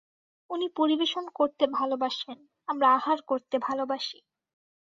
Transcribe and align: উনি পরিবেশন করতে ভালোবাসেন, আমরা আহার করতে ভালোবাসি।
উনি 0.49 0.67
পরিবেশন 0.77 1.25
করতে 1.35 1.63
ভালোবাসেন, 1.71 2.37
আমরা 2.67 2.87
আহার 2.93 3.19
করতে 3.21 3.55
ভালোবাসি। 3.59 4.19